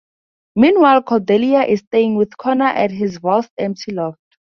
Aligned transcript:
Meanwhile, 0.55 1.03
Cordelia 1.03 1.61
is 1.63 1.81
staying 1.81 2.15
with 2.17 2.35
Connor 2.35 2.65
at 2.65 2.89
his 2.89 3.19
vast 3.19 3.51
empty 3.59 3.91
loft. 3.91 4.19